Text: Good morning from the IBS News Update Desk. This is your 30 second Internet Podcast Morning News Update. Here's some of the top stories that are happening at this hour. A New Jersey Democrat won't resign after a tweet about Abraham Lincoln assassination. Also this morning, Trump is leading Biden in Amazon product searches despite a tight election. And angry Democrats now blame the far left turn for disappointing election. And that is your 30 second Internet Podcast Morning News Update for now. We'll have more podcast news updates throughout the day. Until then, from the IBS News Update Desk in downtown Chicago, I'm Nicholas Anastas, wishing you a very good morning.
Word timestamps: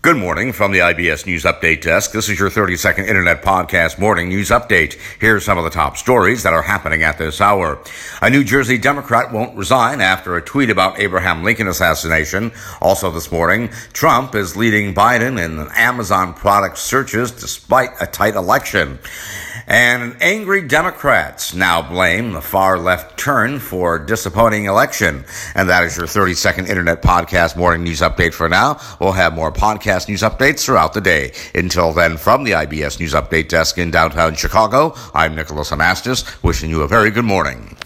Good 0.00 0.16
morning 0.16 0.52
from 0.52 0.70
the 0.70 0.78
IBS 0.78 1.26
News 1.26 1.42
Update 1.42 1.82
Desk. 1.82 2.12
This 2.12 2.28
is 2.28 2.38
your 2.38 2.50
30 2.50 2.76
second 2.76 3.06
Internet 3.06 3.42
Podcast 3.42 3.98
Morning 3.98 4.28
News 4.28 4.50
Update. 4.50 4.96
Here's 5.20 5.44
some 5.44 5.58
of 5.58 5.64
the 5.64 5.70
top 5.70 5.96
stories 5.96 6.44
that 6.44 6.52
are 6.52 6.62
happening 6.62 7.02
at 7.02 7.18
this 7.18 7.40
hour. 7.40 7.82
A 8.22 8.30
New 8.30 8.44
Jersey 8.44 8.78
Democrat 8.78 9.32
won't 9.32 9.56
resign 9.56 10.00
after 10.00 10.36
a 10.36 10.40
tweet 10.40 10.70
about 10.70 11.00
Abraham 11.00 11.42
Lincoln 11.42 11.66
assassination. 11.66 12.52
Also 12.80 13.10
this 13.10 13.32
morning, 13.32 13.70
Trump 13.92 14.36
is 14.36 14.56
leading 14.56 14.94
Biden 14.94 15.36
in 15.36 15.68
Amazon 15.74 16.32
product 16.32 16.78
searches 16.78 17.32
despite 17.32 17.90
a 18.00 18.06
tight 18.06 18.36
election. 18.36 19.00
And 19.70 20.16
angry 20.22 20.62
Democrats 20.62 21.52
now 21.52 21.82
blame 21.82 22.32
the 22.32 22.40
far 22.40 22.78
left 22.78 23.18
turn 23.18 23.58
for 23.58 23.98
disappointing 23.98 24.64
election. 24.64 25.26
And 25.54 25.68
that 25.68 25.84
is 25.84 25.94
your 25.98 26.06
30 26.06 26.32
second 26.32 26.66
Internet 26.68 27.02
Podcast 27.02 27.54
Morning 27.54 27.84
News 27.84 28.00
Update 28.00 28.32
for 28.32 28.48
now. 28.48 28.80
We'll 28.98 29.12
have 29.12 29.34
more 29.34 29.52
podcast 29.88 30.08
news 30.08 30.22
updates 30.22 30.64
throughout 30.64 30.92
the 30.92 31.00
day. 31.00 31.32
Until 31.54 31.92
then, 31.92 32.16
from 32.16 32.44
the 32.44 32.52
IBS 32.52 33.00
News 33.00 33.14
Update 33.14 33.48
Desk 33.48 33.78
in 33.78 33.90
downtown 33.90 34.34
Chicago, 34.34 34.94
I'm 35.14 35.34
Nicholas 35.34 35.70
Anastas, 35.70 36.42
wishing 36.42 36.68
you 36.70 36.82
a 36.82 36.88
very 36.88 37.10
good 37.10 37.24
morning. 37.24 37.76